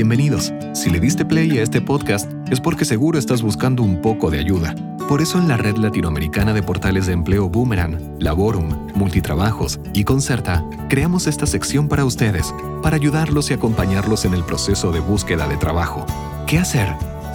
Bienvenidos. 0.00 0.50
Si 0.72 0.88
le 0.88 0.98
diste 0.98 1.26
play 1.26 1.58
a 1.58 1.62
este 1.62 1.82
podcast 1.82 2.32
es 2.50 2.58
porque 2.58 2.86
seguro 2.86 3.18
estás 3.18 3.42
buscando 3.42 3.82
un 3.82 4.00
poco 4.00 4.30
de 4.30 4.38
ayuda. 4.38 4.74
Por 5.06 5.20
eso 5.20 5.38
en 5.38 5.46
la 5.46 5.58
red 5.58 5.76
latinoamericana 5.76 6.54
de 6.54 6.62
portales 6.62 7.04
de 7.04 7.12
empleo 7.12 7.50
Boomerang, 7.50 8.16
Laborum, 8.18 8.94
Multitrabajos 8.94 9.78
y 9.92 10.04
Concerta, 10.04 10.64
creamos 10.88 11.26
esta 11.26 11.44
sección 11.44 11.86
para 11.86 12.06
ustedes, 12.06 12.54
para 12.82 12.96
ayudarlos 12.96 13.50
y 13.50 13.52
acompañarlos 13.52 14.24
en 14.24 14.32
el 14.32 14.42
proceso 14.42 14.90
de 14.90 15.00
búsqueda 15.00 15.46
de 15.46 15.58
trabajo. 15.58 16.06
¿Qué 16.46 16.58
hacer? 16.58 16.88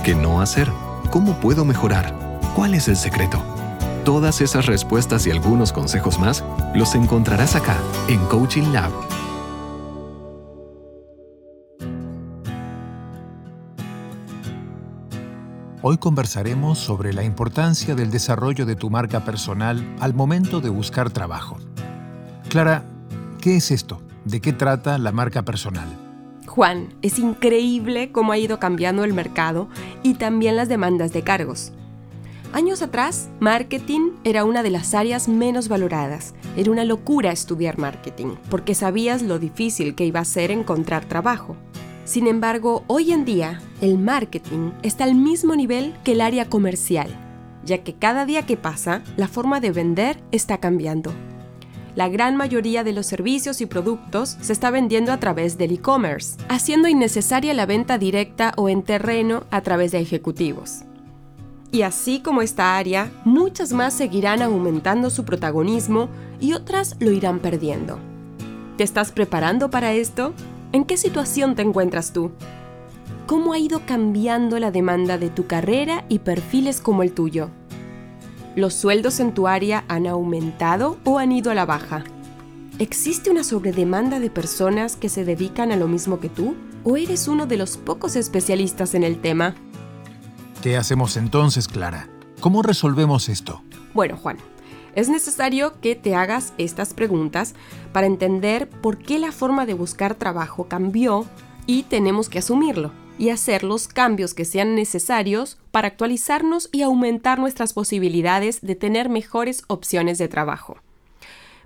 ¿Qué 0.03 0.15
no 0.15 0.41
hacer? 0.41 0.67
¿Cómo 1.11 1.39
puedo 1.39 1.65
mejorar? 1.65 2.39
¿Cuál 2.55 2.73
es 2.73 2.87
el 2.87 2.95
secreto? 2.95 3.43
Todas 4.05 4.41
esas 4.41 4.65
respuestas 4.65 5.27
y 5.27 5.29
algunos 5.29 5.71
consejos 5.71 6.17
más 6.17 6.43
los 6.73 6.95
encontrarás 6.95 7.55
acá 7.55 7.77
en 8.07 8.17
Coaching 8.25 8.73
Lab 8.73 8.91
Hoy 15.87 15.99
conversaremos 15.99 16.79
sobre 16.79 17.13
la 17.13 17.23
importancia 17.23 17.93
del 17.93 18.09
desarrollo 18.09 18.65
de 18.65 18.75
tu 18.75 18.89
marca 18.89 19.23
personal 19.23 19.85
al 19.99 20.15
momento 20.15 20.59
de 20.59 20.69
buscar 20.69 21.11
trabajo. 21.11 21.57
Clara, 22.49 22.83
¿qué 23.39 23.57
es 23.57 23.69
esto? 23.69 24.01
¿De 24.23 24.41
qué 24.41 24.51
trata 24.51 24.97
la 24.97 25.11
marca 25.11 25.43
personal? 25.43 25.87
Juan, 26.47 26.95
es 27.03 27.19
increíble 27.19 28.11
cómo 28.11 28.31
ha 28.31 28.39
ido 28.39 28.57
cambiando 28.57 29.03
el 29.03 29.13
mercado 29.13 29.69
y 30.01 30.15
también 30.15 30.55
las 30.55 30.69
demandas 30.69 31.13
de 31.13 31.21
cargos. 31.21 31.71
Años 32.51 32.81
atrás, 32.81 33.29
marketing 33.39 34.13
era 34.23 34.43
una 34.43 34.63
de 34.63 34.71
las 34.71 34.95
áreas 34.95 35.27
menos 35.27 35.67
valoradas. 35.67 36.33
Era 36.57 36.71
una 36.71 36.83
locura 36.83 37.31
estudiar 37.31 37.77
marketing, 37.77 38.37
porque 38.49 38.73
sabías 38.73 39.21
lo 39.21 39.37
difícil 39.37 39.93
que 39.93 40.07
iba 40.07 40.21
a 40.21 40.25
ser 40.25 40.49
encontrar 40.49 41.05
trabajo. 41.05 41.55
Sin 42.05 42.27
embargo, 42.27 42.83
hoy 42.85 43.11
en 43.11 43.25
día, 43.25 43.59
el 43.81 43.97
marketing 43.97 44.71
está 44.83 45.05
al 45.05 45.15
mismo 45.15 45.55
nivel 45.55 45.95
que 46.03 46.11
el 46.11 46.21
área 46.21 46.47
comercial, 46.47 47.09
ya 47.65 47.79
que 47.79 47.95
cada 47.95 48.27
día 48.27 48.45
que 48.45 48.57
pasa, 48.57 49.01
la 49.17 49.27
forma 49.27 49.59
de 49.59 49.71
vender 49.71 50.21
está 50.31 50.59
cambiando. 50.59 51.11
La 51.95 52.07
gran 52.07 52.35
mayoría 52.35 52.83
de 52.83 52.93
los 52.93 53.07
servicios 53.07 53.59
y 53.59 53.65
productos 53.65 54.37
se 54.39 54.53
está 54.53 54.69
vendiendo 54.69 55.11
a 55.11 55.19
través 55.19 55.57
del 55.57 55.71
e-commerce, 55.71 56.37
haciendo 56.47 56.87
innecesaria 56.87 57.55
la 57.55 57.65
venta 57.65 57.97
directa 57.97 58.53
o 58.55 58.69
en 58.69 58.83
terreno 58.83 59.45
a 59.49 59.61
través 59.61 59.91
de 59.91 59.99
ejecutivos. 59.99 60.81
Y 61.71 61.81
así 61.81 62.19
como 62.19 62.43
esta 62.43 62.77
área, 62.77 63.11
muchas 63.23 63.73
más 63.73 63.95
seguirán 63.95 64.43
aumentando 64.43 65.09
su 65.09 65.25
protagonismo 65.25 66.09
y 66.39 66.53
otras 66.53 66.97
lo 66.99 67.11
irán 67.11 67.39
perdiendo. 67.39 67.97
¿Te 68.77 68.83
estás 68.83 69.11
preparando 69.11 69.71
para 69.71 69.93
esto? 69.93 70.33
¿En 70.75 70.83
qué 70.83 70.97
situación 70.97 71.55
te 71.55 71.61
encuentras 71.61 72.11
tú? 72.11 72.33
¿Cómo 73.27 73.53
ha 73.53 73.57
ido 73.57 73.85
cambiando 73.85 74.59
la 74.59 74.71
demanda 74.71 75.17
de 75.17 75.29
tu 75.29 75.47
carrera 75.47 76.03
y 76.09 76.19
perfiles 76.19 76.81
como 76.81 77.01
el 77.01 77.13
tuyo? 77.13 77.49
¿Los 78.57 78.73
sueldos 78.73 79.21
en 79.21 79.33
tu 79.33 79.47
área 79.47 79.85
han 79.87 80.05
aumentado 80.05 80.97
o 81.05 81.17
han 81.17 81.31
ido 81.31 81.49
a 81.49 81.55
la 81.55 81.65
baja? 81.65 82.03
¿Existe 82.77 83.29
una 83.29 83.45
sobredemanda 83.45 84.19
de 84.19 84.29
personas 84.29 84.97
que 84.97 85.07
se 85.07 85.23
dedican 85.23 85.71
a 85.71 85.77
lo 85.77 85.87
mismo 85.87 86.19
que 86.19 86.27
tú? 86.27 86.57
¿O 86.83 86.97
eres 86.97 87.29
uno 87.29 87.45
de 87.45 87.55
los 87.55 87.77
pocos 87.77 88.17
especialistas 88.17 88.95
en 88.95 89.05
el 89.05 89.21
tema? 89.21 89.55
¿Qué 90.61 90.75
hacemos 90.75 91.15
entonces, 91.15 91.69
Clara? 91.69 92.09
¿Cómo 92.41 92.61
resolvemos 92.61 93.29
esto? 93.29 93.63
Bueno, 93.93 94.17
Juan, 94.17 94.39
es 94.95 95.09
necesario 95.09 95.79
que 95.81 95.95
te 95.95 96.15
hagas 96.15 96.53
estas 96.57 96.93
preguntas 96.93 97.53
para 97.91 98.07
entender 98.07 98.69
por 98.69 98.97
qué 98.97 99.19
la 99.19 99.31
forma 99.31 99.65
de 99.65 99.73
buscar 99.73 100.15
trabajo 100.15 100.67
cambió 100.67 101.25
y 101.65 101.83
tenemos 101.83 102.29
que 102.29 102.39
asumirlo 102.39 102.91
y 103.17 103.29
hacer 103.29 103.63
los 103.63 103.87
cambios 103.87 104.33
que 104.33 104.45
sean 104.45 104.75
necesarios 104.75 105.57
para 105.71 105.87
actualizarnos 105.87 106.69
y 106.71 106.81
aumentar 106.81 107.39
nuestras 107.39 107.73
posibilidades 107.73 108.61
de 108.61 108.75
tener 108.75 109.09
mejores 109.09 109.63
opciones 109.67 110.17
de 110.17 110.27
trabajo. 110.27 110.77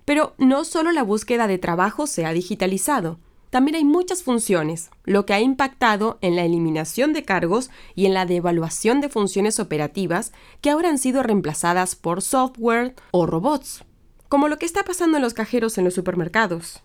Pero 0.06 0.34
no 0.38 0.63
solo 0.63 0.91
la 0.91 1.03
búsqueda 1.03 1.47
de 1.47 1.57
trabajo 1.57 2.07
se 2.07 2.25
ha 2.25 2.34
digitalizado, 2.34 3.19
también 3.49 3.75
hay 3.75 3.83
muchas 3.83 4.23
funciones, 4.23 4.91
lo 5.05 5.25
que 5.25 5.33
ha 5.33 5.41
impactado 5.41 6.19
en 6.21 6.35
la 6.35 6.43
eliminación 6.43 7.13
de 7.13 7.23
cargos 7.23 7.71
y 7.95 8.05
en 8.05 8.13
la 8.13 8.25
devaluación 8.25 9.01
de 9.01 9.09
funciones 9.09 9.59
operativas 9.59 10.31
que 10.61 10.69
ahora 10.69 10.89
han 10.89 10.99
sido 10.99 11.23
reemplazadas 11.23 11.95
por 11.95 12.21
software 12.21 12.95
o 13.11 13.25
robots, 13.25 13.83
como 14.27 14.47
lo 14.47 14.59
que 14.59 14.65
está 14.65 14.83
pasando 14.83 15.17
en 15.17 15.23
los 15.23 15.33
cajeros 15.33 15.77
en 15.77 15.85
los 15.85 15.95
supermercados. 15.95 16.81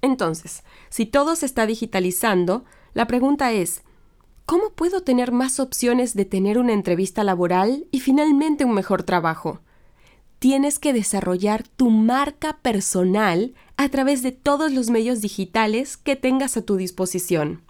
Entonces, 0.00 0.64
si 0.88 1.06
todo 1.06 1.36
se 1.36 1.46
está 1.46 1.66
digitalizando, 1.66 2.64
la 2.94 3.06
pregunta 3.06 3.52
es, 3.52 3.82
¿cómo 4.46 4.70
puedo 4.70 5.02
tener 5.02 5.32
más 5.32 5.60
opciones 5.60 6.14
de 6.14 6.24
tener 6.24 6.58
una 6.58 6.72
entrevista 6.72 7.24
laboral 7.24 7.86
y 7.90 8.00
finalmente 8.00 8.64
un 8.64 8.74
mejor 8.74 9.02
trabajo? 9.02 9.60
Tienes 10.44 10.78
que 10.78 10.92
desarrollar 10.92 11.66
tu 11.66 11.88
marca 11.88 12.58
personal 12.60 13.54
a 13.78 13.88
través 13.88 14.22
de 14.22 14.30
todos 14.30 14.70
los 14.72 14.90
medios 14.90 15.22
digitales 15.22 15.96
que 15.96 16.16
tengas 16.16 16.58
a 16.58 16.60
tu 16.60 16.76
disposición. 16.76 17.62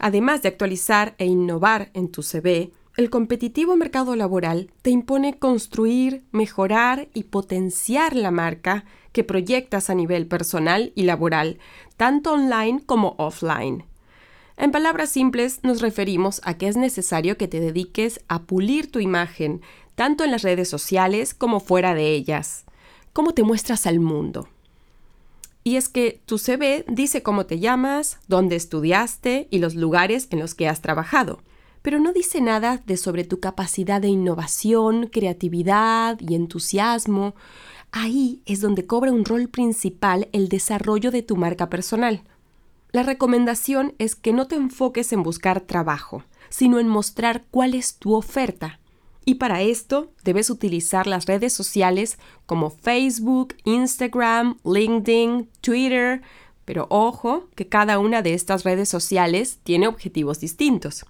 Además 0.00 0.42
de 0.42 0.48
actualizar 0.48 1.14
e 1.18 1.26
innovar 1.26 1.92
en 1.94 2.08
tu 2.10 2.24
CV, 2.24 2.72
el 2.96 3.10
competitivo 3.10 3.76
mercado 3.76 4.16
laboral 4.16 4.72
te 4.82 4.90
impone 4.90 5.38
construir, 5.38 6.24
mejorar 6.32 7.06
y 7.14 7.22
potenciar 7.22 8.16
la 8.16 8.32
marca 8.32 8.84
que 9.12 9.22
proyectas 9.22 9.88
a 9.88 9.94
nivel 9.94 10.26
personal 10.26 10.90
y 10.96 11.04
laboral, 11.04 11.60
tanto 11.96 12.32
online 12.32 12.82
como 12.84 13.14
offline. 13.18 13.84
En 14.56 14.72
palabras 14.72 15.10
simples 15.10 15.60
nos 15.62 15.80
referimos 15.82 16.40
a 16.42 16.56
que 16.56 16.66
es 16.66 16.76
necesario 16.76 17.36
que 17.36 17.46
te 17.46 17.60
dediques 17.60 18.20
a 18.26 18.44
pulir 18.44 18.90
tu 18.90 18.98
imagen, 19.00 19.60
tanto 19.96 20.22
en 20.22 20.30
las 20.30 20.42
redes 20.42 20.68
sociales 20.68 21.34
como 21.34 21.58
fuera 21.58 21.94
de 21.94 22.12
ellas. 22.12 22.64
¿Cómo 23.12 23.32
te 23.32 23.42
muestras 23.42 23.86
al 23.86 23.98
mundo? 23.98 24.48
Y 25.64 25.76
es 25.76 25.88
que 25.88 26.20
tu 26.26 26.38
CV 26.38 26.84
dice 26.86 27.24
cómo 27.24 27.46
te 27.46 27.58
llamas, 27.58 28.18
dónde 28.28 28.54
estudiaste 28.54 29.48
y 29.50 29.58
los 29.58 29.74
lugares 29.74 30.28
en 30.30 30.38
los 30.38 30.54
que 30.54 30.68
has 30.68 30.80
trabajado, 30.80 31.40
pero 31.82 31.98
no 31.98 32.12
dice 32.12 32.40
nada 32.40 32.82
de 32.86 32.96
sobre 32.96 33.24
tu 33.24 33.40
capacidad 33.40 34.00
de 34.00 34.08
innovación, 34.08 35.06
creatividad 35.06 36.20
y 36.20 36.34
entusiasmo. 36.34 37.34
Ahí 37.90 38.42
es 38.44 38.60
donde 38.60 38.86
cobra 38.86 39.12
un 39.12 39.24
rol 39.24 39.48
principal 39.48 40.28
el 40.32 40.48
desarrollo 40.48 41.10
de 41.10 41.22
tu 41.22 41.36
marca 41.36 41.70
personal. 41.70 42.22
La 42.92 43.02
recomendación 43.02 43.94
es 43.98 44.14
que 44.14 44.32
no 44.32 44.46
te 44.46 44.56
enfoques 44.56 45.12
en 45.12 45.22
buscar 45.22 45.62
trabajo, 45.62 46.22
sino 46.50 46.78
en 46.78 46.86
mostrar 46.86 47.44
cuál 47.50 47.74
es 47.74 47.96
tu 47.96 48.14
oferta 48.14 48.78
y 49.28 49.34
para 49.34 49.60
esto 49.60 50.12
debes 50.22 50.48
utilizar 50.50 51.08
las 51.08 51.26
redes 51.26 51.52
sociales 51.52 52.16
como 52.46 52.70
Facebook, 52.70 53.56
Instagram, 53.64 54.56
LinkedIn, 54.64 55.50
Twitter, 55.60 56.22
pero 56.64 56.86
ojo 56.90 57.48
que 57.56 57.68
cada 57.68 57.98
una 57.98 58.22
de 58.22 58.34
estas 58.34 58.62
redes 58.62 58.88
sociales 58.88 59.58
tiene 59.64 59.88
objetivos 59.88 60.38
distintos. 60.38 61.04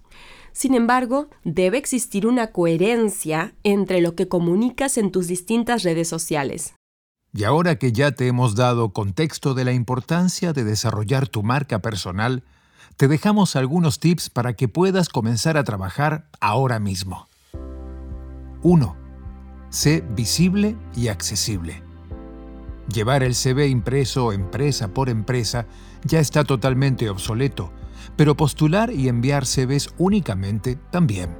Sin 0.51 0.73
embargo, 0.73 1.29
debe 1.43 1.77
existir 1.77 2.25
una 2.25 2.47
coherencia 2.47 3.53
entre 3.63 4.01
lo 4.01 4.15
que 4.15 4.27
comunicas 4.27 4.97
en 4.97 5.11
tus 5.11 5.27
distintas 5.27 5.83
redes 5.83 6.09
sociales. 6.09 6.73
Y 7.33 7.43
ahora 7.43 7.77
que 7.77 7.91
ya 7.91 8.13
te 8.13 8.25
hemos 8.25 8.55
dado 8.55 8.93
contexto 8.93 9.53
de 9.53 9.63
la 9.63 9.73
importancia 9.73 10.53
de 10.53 10.63
desarrollar 10.63 11.27
tu 11.27 11.43
marca 11.43 11.83
personal, 11.83 12.43
te 12.95 13.07
dejamos 13.07 13.55
algunos 13.55 13.99
tips 13.99 14.31
para 14.31 14.53
que 14.53 14.67
puedas 14.67 15.07
comenzar 15.07 15.55
a 15.55 15.63
trabajar 15.63 16.27
ahora 16.39 16.79
mismo. 16.79 17.27
1. 18.63 18.95
Sé 19.69 20.03
visible 20.15 20.75
y 20.95 21.09
accesible. 21.09 21.83
Llevar 22.91 23.23
el 23.23 23.35
CV 23.35 23.67
impreso 23.67 24.31
empresa 24.31 24.87
por 24.87 25.09
empresa 25.09 25.67
ya 26.03 26.19
está 26.19 26.43
totalmente 26.43 27.09
obsoleto, 27.09 27.71
pero 28.15 28.37
postular 28.37 28.91
y 28.91 29.09
enviar 29.09 29.45
CVs 29.45 29.89
únicamente 29.97 30.79
también. 30.91 31.35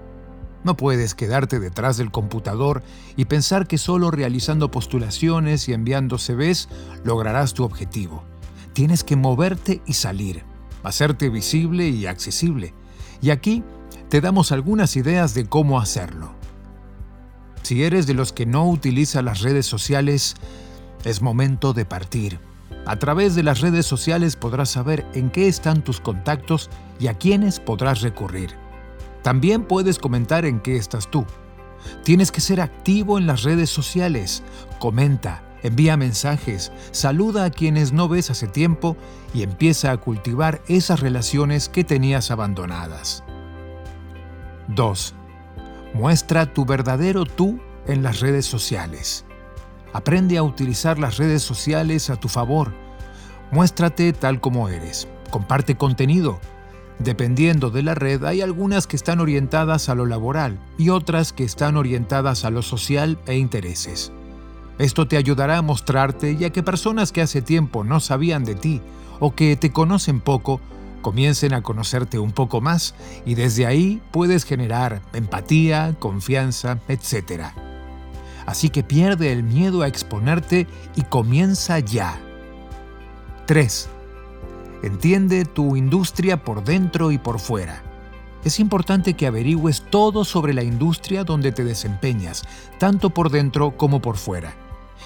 No 0.63 0.75
puedes 0.75 1.15
quedarte 1.15 1.59
detrás 1.59 1.97
del 1.97 2.11
computador 2.11 2.83
y 3.15 3.25
pensar 3.25 3.67
que 3.67 3.77
solo 3.77 4.11
realizando 4.11 4.69
postulaciones 4.69 5.69
y 5.69 5.73
enviando 5.73 6.17
CVs 6.17 6.67
lograrás 7.05 7.53
tu 7.53 7.63
objetivo. 7.63 8.23
Tienes 8.73 9.03
que 9.05 9.15
moverte 9.15 9.81
y 9.85 9.93
salir, 9.93 10.43
hacerte 10.83 11.29
visible 11.29 11.87
y 11.87 12.05
accesible. 12.05 12.73
Y 13.21 13.29
aquí 13.29 13.63
te 14.09 14.19
damos 14.19 14.51
algunas 14.51 14.95
ideas 14.97 15.33
de 15.33 15.45
cómo 15.45 15.79
hacerlo. 15.79 16.36
Si 17.63 17.83
eres 17.83 18.07
de 18.07 18.13
los 18.13 18.33
que 18.33 18.45
no 18.45 18.69
utiliza 18.69 19.21
las 19.21 19.41
redes 19.41 19.65
sociales, 19.65 20.35
es 21.03 21.21
momento 21.21 21.73
de 21.73 21.85
partir. 21.85 22.39
A 22.85 22.97
través 22.97 23.35
de 23.35 23.43
las 23.43 23.61
redes 23.61 23.85
sociales 23.85 24.35
podrás 24.35 24.69
saber 24.69 25.05
en 25.13 25.29
qué 25.29 25.47
están 25.47 25.83
tus 25.83 25.99
contactos 25.99 26.69
y 26.99 27.07
a 27.07 27.15
quiénes 27.15 27.59
podrás 27.59 28.01
recurrir. 28.01 28.51
También 29.23 29.65
puedes 29.65 29.99
comentar 29.99 30.45
en 30.45 30.61
qué 30.61 30.77
estás 30.77 31.11
tú. 31.11 31.25
Tienes 32.03 32.31
que 32.31 32.41
ser 32.41 32.61
activo 32.61 33.17
en 33.17 33.27
las 33.27 33.43
redes 33.43 33.69
sociales. 33.69 34.43
Comenta, 34.79 35.43
Envía 35.63 35.97
mensajes, 35.97 36.71
saluda 36.91 37.45
a 37.45 37.49
quienes 37.49 37.91
no 37.91 38.07
ves 38.07 38.29
hace 38.29 38.47
tiempo 38.47 38.95
y 39.33 39.41
empieza 39.41 39.91
a 39.91 39.97
cultivar 39.97 40.61
esas 40.67 40.99
relaciones 40.99 41.67
que 41.67 41.83
tenías 41.83 42.29
abandonadas. 42.29 43.23
2. 44.67 45.15
Muestra 45.97 46.53
tu 46.53 46.63
verdadero 46.63 47.25
tú 47.25 47.59
en 47.87 48.03
las 48.03 48.19
redes 48.19 48.45
sociales. 48.45 49.25
Aprende 49.93 50.37
a 50.37 50.43
utilizar 50.43 50.99
las 50.99 51.17
redes 51.17 51.41
sociales 51.41 52.11
a 52.11 52.17
tu 52.17 52.27
favor. 52.27 52.71
Muéstrate 53.49 54.13
tal 54.13 54.39
como 54.39 54.69
eres. 54.69 55.07
Comparte 55.31 55.75
contenido. 55.75 56.39
Dependiendo 56.99 57.71
de 57.71 57.81
la 57.81 57.95
red, 57.95 58.23
hay 58.25 58.41
algunas 58.41 58.85
que 58.85 58.95
están 58.95 59.19
orientadas 59.19 59.89
a 59.89 59.95
lo 59.95 60.05
laboral 60.05 60.59
y 60.77 60.89
otras 60.89 61.33
que 61.33 61.43
están 61.43 61.77
orientadas 61.77 62.45
a 62.45 62.51
lo 62.51 62.61
social 62.61 63.17
e 63.25 63.37
intereses. 63.37 64.11
Esto 64.77 65.07
te 65.07 65.17
ayudará 65.17 65.57
a 65.57 65.63
mostrarte 65.63 66.37
ya 66.37 66.51
que 66.51 66.61
personas 66.61 67.11
que 67.11 67.23
hace 67.23 67.41
tiempo 67.41 67.83
no 67.83 67.99
sabían 68.01 68.43
de 68.43 68.53
ti 68.53 68.81
o 69.19 69.33
que 69.33 69.55
te 69.55 69.71
conocen 69.71 70.19
poco 70.19 70.61
comiencen 71.07 71.53
a 71.53 71.61
conocerte 71.61 72.19
un 72.19 72.33
poco 72.33 72.59
más 72.59 72.93
y 73.25 73.35
desde 73.35 73.65
ahí 73.65 74.01
puedes 74.11 74.43
generar 74.43 75.01
empatía, 75.13 75.95
confianza, 75.99 76.79
etc. 76.89 77.43
Así 78.45 78.67
que 78.67 78.83
pierde 78.83 79.31
el 79.31 79.41
miedo 79.41 79.83
a 79.83 79.87
exponerte 79.87 80.67
y 80.97 81.03
comienza 81.03 81.79
ya. 81.79 82.19
3. 83.45 83.87
Entiende 84.83 85.45
tu 85.45 85.77
industria 85.77 86.43
por 86.43 86.65
dentro 86.65 87.13
y 87.13 87.17
por 87.17 87.39
fuera. 87.39 87.81
Es 88.43 88.59
importante 88.59 89.13
que 89.13 89.27
averigües 89.27 89.85
todo 89.89 90.25
sobre 90.25 90.53
la 90.53 90.63
industria 90.63 91.23
donde 91.23 91.53
te 91.53 91.63
desempeñas, 91.63 92.43
tanto 92.79 93.11
por 93.11 93.29
dentro 93.29 93.77
como 93.77 94.01
por 94.01 94.17
fuera. 94.17 94.53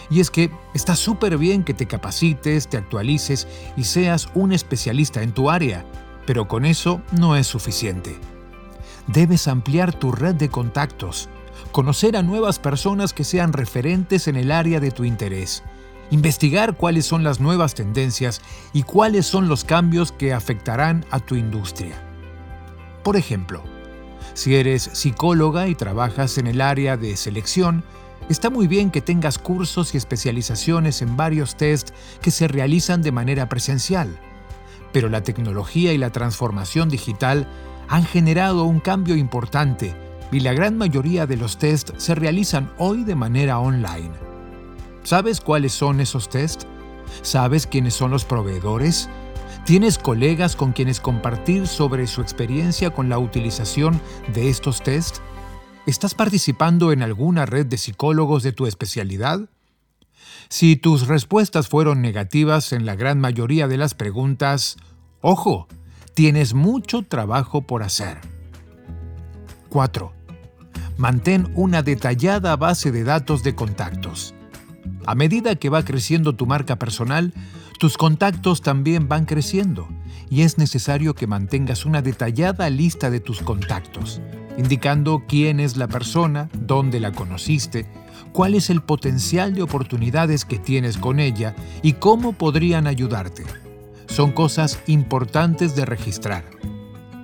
Y 0.09 0.19
es 0.19 0.29
que 0.29 0.51
está 0.73 0.95
súper 0.95 1.37
bien 1.37 1.63
que 1.63 1.73
te 1.73 1.87
capacites, 1.87 2.67
te 2.67 2.77
actualices 2.77 3.47
y 3.77 3.83
seas 3.83 4.29
un 4.33 4.51
especialista 4.51 5.21
en 5.21 5.31
tu 5.31 5.49
área, 5.49 5.85
pero 6.25 6.47
con 6.47 6.65
eso 6.65 7.01
no 7.11 7.35
es 7.35 7.47
suficiente. 7.47 8.17
Debes 9.07 9.47
ampliar 9.47 9.93
tu 9.93 10.11
red 10.11 10.35
de 10.35 10.49
contactos, 10.49 11.29
conocer 11.71 12.17
a 12.17 12.23
nuevas 12.23 12.59
personas 12.59 13.13
que 13.13 13.23
sean 13.23 13.53
referentes 13.53 14.27
en 14.27 14.35
el 14.35 14.51
área 14.51 14.79
de 14.79 14.91
tu 14.91 15.03
interés, 15.03 15.63
investigar 16.11 16.75
cuáles 16.75 17.05
son 17.05 17.23
las 17.23 17.39
nuevas 17.39 17.73
tendencias 17.73 18.41
y 18.73 18.83
cuáles 18.83 19.25
son 19.25 19.47
los 19.47 19.63
cambios 19.63 20.11
que 20.11 20.33
afectarán 20.33 21.05
a 21.09 21.19
tu 21.19 21.35
industria. 21.35 21.95
Por 23.03 23.15
ejemplo, 23.15 23.63
si 24.33 24.55
eres 24.55 24.83
psicóloga 24.93 25.67
y 25.67 25.75
trabajas 25.75 26.37
en 26.37 26.47
el 26.47 26.61
área 26.61 26.97
de 26.97 27.17
selección, 27.17 27.83
Está 28.29 28.49
muy 28.49 28.67
bien 28.67 28.91
que 28.91 29.01
tengas 29.01 29.37
cursos 29.37 29.93
y 29.93 29.97
especializaciones 29.97 31.01
en 31.01 31.17
varios 31.17 31.55
test 31.55 31.89
que 32.21 32.31
se 32.31 32.47
realizan 32.47 33.01
de 33.01 33.11
manera 33.11 33.49
presencial, 33.49 34.17
pero 34.93 35.09
la 35.09 35.21
tecnología 35.21 35.93
y 35.93 35.97
la 35.97 36.11
transformación 36.11 36.89
digital 36.89 37.47
han 37.89 38.05
generado 38.05 38.63
un 38.63 38.79
cambio 38.79 39.15
importante 39.15 39.93
y 40.31 40.39
la 40.39 40.53
gran 40.53 40.77
mayoría 40.77 41.27
de 41.27 41.35
los 41.35 41.57
test 41.57 41.91
se 41.97 42.15
realizan 42.15 42.71
hoy 42.77 43.03
de 43.03 43.15
manera 43.15 43.59
online. 43.59 44.11
¿Sabes 45.03 45.41
cuáles 45.41 45.73
son 45.73 45.99
esos 45.99 46.29
test? 46.29 46.63
¿Sabes 47.21 47.67
quiénes 47.67 47.93
son 47.95 48.11
los 48.11 48.23
proveedores? 48.23 49.09
¿Tienes 49.65 49.97
colegas 49.97 50.55
con 50.55 50.71
quienes 50.71 50.99
compartir 50.99 51.67
sobre 51.67 52.07
su 52.07 52.21
experiencia 52.21 52.91
con 52.91 53.09
la 53.09 53.19
utilización 53.19 53.99
de 54.33 54.49
estos 54.49 54.81
test? 54.81 55.17
¿Estás 55.87 56.13
participando 56.13 56.91
en 56.91 57.01
alguna 57.01 57.47
red 57.47 57.65
de 57.65 57.77
psicólogos 57.77 58.43
de 58.43 58.51
tu 58.51 58.67
especialidad? 58.67 59.49
Si 60.47 60.75
tus 60.75 61.07
respuestas 61.07 61.69
fueron 61.69 62.03
negativas 62.03 62.71
en 62.71 62.85
la 62.85 62.93
gran 62.95 63.19
mayoría 63.19 63.67
de 63.67 63.77
las 63.77 63.95
preguntas, 63.95 64.77
ojo, 65.21 65.67
tienes 66.13 66.53
mucho 66.53 67.01
trabajo 67.01 67.63
por 67.63 67.81
hacer. 67.81 68.19
4. 69.69 70.13
Mantén 70.97 71.51
una 71.55 71.81
detallada 71.81 72.55
base 72.57 72.91
de 72.91 73.03
datos 73.03 73.41
de 73.41 73.55
contactos. 73.55 74.35
A 75.07 75.15
medida 75.15 75.55
que 75.55 75.69
va 75.69 75.83
creciendo 75.83 76.35
tu 76.35 76.45
marca 76.45 76.75
personal, 76.75 77.33
tus 77.79 77.97
contactos 77.97 78.61
también 78.61 79.07
van 79.07 79.25
creciendo 79.25 79.87
y 80.29 80.43
es 80.43 80.59
necesario 80.59 81.15
que 81.15 81.25
mantengas 81.25 81.85
una 81.87 82.03
detallada 82.03 82.69
lista 82.69 83.09
de 83.09 83.19
tus 83.19 83.41
contactos 83.41 84.21
indicando 84.57 85.23
quién 85.27 85.59
es 85.59 85.77
la 85.77 85.87
persona, 85.87 86.49
dónde 86.53 86.99
la 86.99 87.11
conociste, 87.11 87.85
cuál 88.31 88.55
es 88.55 88.69
el 88.69 88.81
potencial 88.81 89.53
de 89.53 89.61
oportunidades 89.61 90.45
que 90.45 90.59
tienes 90.59 90.97
con 90.97 91.19
ella 91.19 91.55
y 91.81 91.93
cómo 91.93 92.33
podrían 92.33 92.87
ayudarte. 92.87 93.43
Son 94.07 94.31
cosas 94.31 94.79
importantes 94.87 95.75
de 95.75 95.85
registrar. 95.85 96.43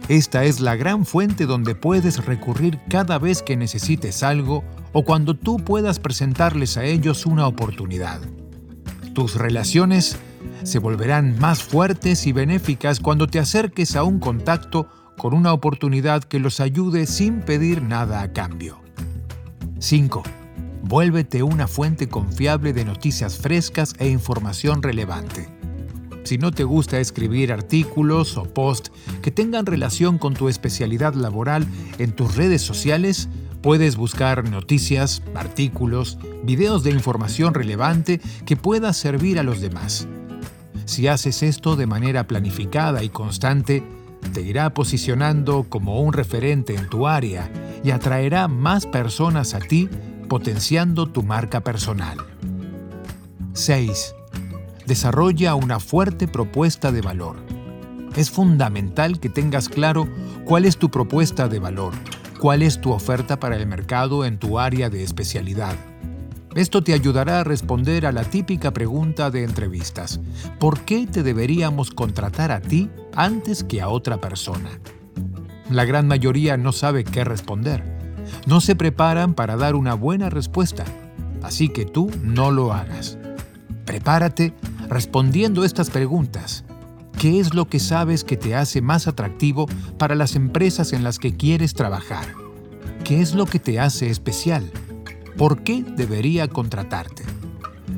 Esta 0.07 0.45
es 0.45 0.61
la 0.61 0.77
gran 0.77 1.05
fuente 1.05 1.45
donde 1.45 1.75
puedes 1.75 2.25
recurrir 2.25 2.79
cada 2.89 3.19
vez 3.19 3.43
que 3.43 3.57
necesites 3.57 4.23
algo 4.23 4.63
o 4.93 5.03
cuando 5.03 5.35
tú 5.35 5.57
puedas 5.57 5.99
presentarles 5.99 6.77
a 6.77 6.85
ellos 6.85 7.25
una 7.25 7.45
oportunidad. 7.45 8.21
Tus 9.13 9.35
relaciones 9.35 10.17
se 10.63 10.79
volverán 10.79 11.37
más 11.39 11.61
fuertes 11.61 12.25
y 12.25 12.31
benéficas 12.31 12.99
cuando 12.99 13.27
te 13.27 13.39
acerques 13.39 13.95
a 13.97 14.03
un 14.03 14.19
contacto 14.19 14.87
con 15.17 15.33
una 15.33 15.51
oportunidad 15.51 16.23
que 16.23 16.39
los 16.39 16.59
ayude 16.59 17.07
sin 17.07 17.41
pedir 17.41 17.81
nada 17.81 18.21
a 18.21 18.31
cambio. 18.31 18.79
5. 19.79 20.23
Vuélvete 20.83 21.43
una 21.43 21.67
fuente 21.67 22.07
confiable 22.07 22.71
de 22.71 22.85
noticias 22.85 23.37
frescas 23.37 23.95
e 23.99 24.07
información 24.09 24.81
relevante. 24.81 25.49
Si 26.23 26.37
no 26.37 26.51
te 26.51 26.63
gusta 26.63 26.99
escribir 26.99 27.51
artículos 27.51 28.37
o 28.37 28.43
posts 28.43 28.91
que 29.21 29.31
tengan 29.31 29.65
relación 29.65 30.17
con 30.17 30.33
tu 30.33 30.49
especialidad 30.49 31.13
laboral 31.13 31.65
en 31.99 32.11
tus 32.11 32.35
redes 32.35 32.61
sociales, 32.61 33.29
puedes 33.61 33.95
buscar 33.95 34.49
noticias, 34.49 35.23
artículos, 35.35 36.17
videos 36.43 36.83
de 36.83 36.91
información 36.91 37.53
relevante 37.53 38.21
que 38.45 38.55
pueda 38.55 38.93
servir 38.93 39.39
a 39.39 39.43
los 39.43 39.61
demás. 39.61 40.07
Si 40.85 41.07
haces 41.07 41.43
esto 41.43 41.75
de 41.75 41.87
manera 41.87 42.27
planificada 42.27 43.03
y 43.03 43.09
constante, 43.09 43.83
te 44.27 44.41
irá 44.41 44.73
posicionando 44.73 45.65
como 45.69 46.01
un 46.01 46.13
referente 46.13 46.75
en 46.75 46.89
tu 46.89 47.07
área 47.07 47.51
y 47.83 47.91
atraerá 47.91 48.47
más 48.47 48.85
personas 48.85 49.53
a 49.53 49.59
ti 49.59 49.89
potenciando 50.29 51.07
tu 51.07 51.23
marca 51.23 51.61
personal. 51.61 52.17
6. 53.53 54.15
Desarrolla 54.85 55.55
una 55.55 55.79
fuerte 55.79 56.27
propuesta 56.27 56.91
de 56.91 57.01
valor. 57.01 57.37
Es 58.15 58.29
fundamental 58.29 59.19
que 59.19 59.29
tengas 59.29 59.69
claro 59.69 60.07
cuál 60.45 60.65
es 60.65 60.77
tu 60.77 60.89
propuesta 60.89 61.47
de 61.47 61.59
valor, 61.59 61.93
cuál 62.39 62.61
es 62.61 62.81
tu 62.81 62.91
oferta 62.91 63.39
para 63.39 63.55
el 63.57 63.67
mercado 63.67 64.25
en 64.25 64.37
tu 64.37 64.59
área 64.59 64.89
de 64.89 65.03
especialidad 65.03 65.75
esto 66.59 66.83
te 66.83 66.93
ayudará 66.93 67.41
a 67.41 67.43
responder 67.43 68.05
a 68.05 68.11
la 68.11 68.23
típica 68.23 68.71
pregunta 68.71 69.29
de 69.29 69.43
entrevistas. 69.43 70.19
¿Por 70.59 70.81
qué 70.81 71.05
te 71.05 71.23
deberíamos 71.23 71.91
contratar 71.91 72.51
a 72.51 72.61
ti 72.61 72.89
antes 73.15 73.63
que 73.63 73.81
a 73.81 73.89
otra 73.89 74.19
persona? 74.19 74.69
La 75.69 75.85
gran 75.85 76.07
mayoría 76.07 76.57
no 76.57 76.71
sabe 76.71 77.03
qué 77.03 77.23
responder. 77.23 77.83
No 78.45 78.61
se 78.61 78.75
preparan 78.75 79.33
para 79.33 79.57
dar 79.57 79.75
una 79.75 79.93
buena 79.93 80.29
respuesta. 80.29 80.85
Así 81.43 81.69
que 81.69 81.85
tú 81.85 82.09
no 82.23 82.51
lo 82.51 82.73
hagas. 82.73 83.17
Prepárate 83.85 84.53
respondiendo 84.89 85.63
estas 85.63 85.89
preguntas. 85.89 86.63
¿Qué 87.19 87.39
es 87.39 87.53
lo 87.53 87.67
que 87.67 87.79
sabes 87.79 88.23
que 88.23 88.37
te 88.37 88.55
hace 88.55 88.81
más 88.81 89.07
atractivo 89.07 89.67
para 89.97 90.15
las 90.15 90.35
empresas 90.35 90.93
en 90.93 91.03
las 91.03 91.19
que 91.19 91.35
quieres 91.35 91.73
trabajar? 91.73 92.25
¿Qué 93.03 93.21
es 93.21 93.33
lo 93.33 93.45
que 93.45 93.59
te 93.59 93.79
hace 93.79 94.09
especial? 94.09 94.71
¿Por 95.37 95.61
qué 95.61 95.83
debería 95.83 96.47
contratarte? 96.47 97.23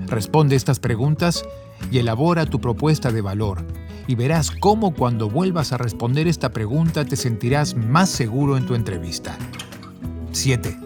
Responde 0.08 0.58
estas 0.58 0.79
preguntas 0.79 1.46
y 1.89 2.00
elabora 2.00 2.46
tu 2.46 2.60
propuesta 2.60 3.13
de 3.13 3.22
valor 3.22 3.65
y 4.08 4.15
verás 4.15 4.51
cómo 4.51 4.93
cuando 4.93 5.29
vuelvas 5.29 5.72
a 5.72 5.77
responder 5.77 6.27
esta 6.27 6.50
pregunta 6.50 7.05
te 7.05 7.15
sentirás 7.15 7.75
más 7.75 8.10
seguro 8.10 8.58
en 8.58 8.65
tu 8.65 8.75
entrevista. 8.75 9.38
7. 10.34 10.77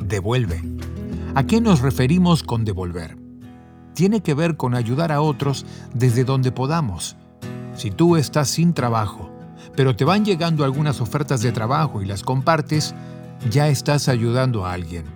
Devuelve. 0.00 0.62
¿A 1.34 1.44
qué 1.44 1.62
nos 1.62 1.80
referimos 1.80 2.42
con 2.42 2.66
devolver? 2.66 3.16
Tiene 3.94 4.20
que 4.20 4.34
ver 4.34 4.58
con 4.58 4.74
ayudar 4.74 5.12
a 5.12 5.22
otros 5.22 5.64
desde 5.94 6.24
donde 6.24 6.52
podamos. 6.52 7.16
Si 7.74 7.90
tú 7.90 8.16
estás 8.16 8.48
sin 8.48 8.74
trabajo, 8.74 9.30
pero 9.74 9.96
te 9.96 10.04
van 10.04 10.26
llegando 10.26 10.62
algunas 10.62 11.00
ofertas 11.00 11.40
de 11.40 11.52
trabajo 11.52 12.02
y 12.02 12.04
las 12.04 12.22
compartes, 12.22 12.94
ya 13.50 13.68
estás 13.68 14.08
ayudando 14.08 14.66
a 14.66 14.74
alguien. 14.74 15.15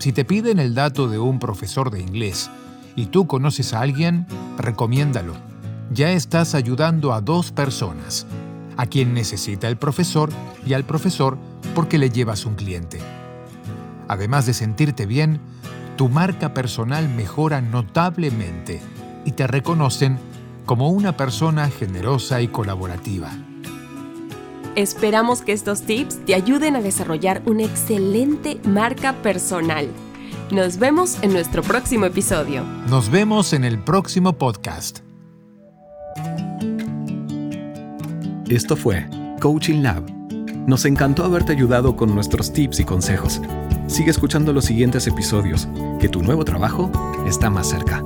Si 0.00 0.12
te 0.12 0.24
piden 0.24 0.58
el 0.58 0.74
dato 0.74 1.08
de 1.08 1.18
un 1.18 1.38
profesor 1.38 1.90
de 1.90 2.00
inglés 2.00 2.50
y 2.96 3.06
tú 3.06 3.26
conoces 3.26 3.74
a 3.74 3.82
alguien, 3.82 4.26
recomiéndalo. 4.56 5.34
Ya 5.92 6.12
estás 6.12 6.54
ayudando 6.54 7.12
a 7.12 7.20
dos 7.20 7.52
personas, 7.52 8.26
a 8.78 8.86
quien 8.86 9.12
necesita 9.12 9.68
el 9.68 9.76
profesor 9.76 10.30
y 10.64 10.72
al 10.72 10.84
profesor 10.84 11.36
porque 11.74 11.98
le 11.98 12.08
llevas 12.08 12.46
un 12.46 12.54
cliente. 12.54 12.98
Además 14.08 14.46
de 14.46 14.54
sentirte 14.54 15.04
bien, 15.04 15.38
tu 15.98 16.08
marca 16.08 16.54
personal 16.54 17.06
mejora 17.10 17.60
notablemente 17.60 18.80
y 19.26 19.32
te 19.32 19.46
reconocen 19.46 20.18
como 20.64 20.88
una 20.88 21.14
persona 21.14 21.68
generosa 21.68 22.40
y 22.40 22.48
colaborativa. 22.48 23.32
Esperamos 24.80 25.42
que 25.42 25.52
estos 25.52 25.82
tips 25.82 26.24
te 26.24 26.34
ayuden 26.34 26.74
a 26.74 26.80
desarrollar 26.80 27.42
una 27.44 27.64
excelente 27.64 28.58
marca 28.64 29.12
personal. 29.12 29.86
Nos 30.50 30.78
vemos 30.78 31.18
en 31.20 31.34
nuestro 31.34 31.62
próximo 31.62 32.06
episodio. 32.06 32.64
Nos 32.88 33.10
vemos 33.10 33.52
en 33.52 33.64
el 33.64 33.78
próximo 33.78 34.32
podcast. 34.32 35.00
Esto 38.48 38.74
fue 38.74 39.06
Coaching 39.42 39.82
Lab. 39.82 40.02
Nos 40.66 40.86
encantó 40.86 41.24
haberte 41.24 41.52
ayudado 41.52 41.94
con 41.94 42.14
nuestros 42.14 42.50
tips 42.50 42.80
y 42.80 42.84
consejos. 42.84 43.42
Sigue 43.86 44.10
escuchando 44.10 44.54
los 44.54 44.64
siguientes 44.64 45.06
episodios, 45.06 45.68
que 46.00 46.08
tu 46.08 46.22
nuevo 46.22 46.42
trabajo 46.46 46.90
está 47.26 47.50
más 47.50 47.68
cerca. 47.68 48.02